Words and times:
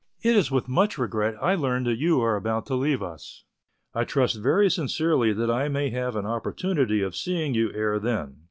It 0.23 0.35
is 0.35 0.49
with 0.49 0.67
much 0.67 0.97
regret 0.97 1.35
I 1.39 1.53
learn 1.53 1.83
that 1.83 1.99
you 1.99 2.21
are 2.21 2.35
about 2.35 2.65
to 2.65 2.73
leave 2.73 3.03
us. 3.03 3.43
I 3.93 4.03
trust 4.03 4.35
very 4.41 4.67
sincerely 4.67 5.31
that 5.31 5.51
I 5.51 5.67
may 5.67 5.91
have 5.91 6.15
an 6.15 6.25
opportunity 6.25 7.03
of 7.03 7.15
seeing 7.15 7.53
you 7.53 7.71
ere 7.73 7.99
then. 7.99 8.37